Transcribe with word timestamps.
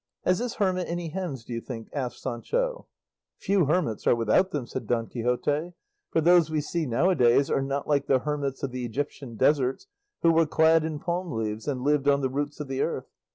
"Has 0.25 0.39
this 0.39 0.55
hermit 0.55 0.87
any 0.89 1.09
hens, 1.09 1.43
do 1.45 1.53
you 1.53 1.61
think?" 1.61 1.87
asked 1.93 2.23
Sancho. 2.23 2.87
"Few 3.37 3.65
hermits 3.65 4.07
are 4.07 4.15
without 4.15 4.49
them," 4.49 4.65
said 4.65 4.87
Don 4.87 5.05
Quixote; 5.05 5.73
"for 6.09 6.21
those 6.21 6.49
we 6.49 6.59
see 6.59 6.87
now 6.87 7.11
a 7.11 7.15
days 7.15 7.51
are 7.51 7.61
not 7.61 7.87
like 7.87 8.07
the 8.07 8.17
hermits 8.17 8.63
of 8.63 8.71
the 8.71 8.83
Egyptian 8.83 9.35
deserts 9.35 9.85
who 10.23 10.31
were 10.31 10.47
clad 10.47 10.83
in 10.83 10.97
palm 10.97 11.31
leaves, 11.31 11.67
and 11.67 11.83
lived 11.83 12.07
on 12.07 12.21
the 12.21 12.29
roots 12.31 12.59
of 12.59 12.67
the 12.67 12.81
earth. 12.81 13.11